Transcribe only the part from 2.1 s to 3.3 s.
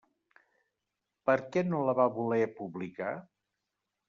voler publicar?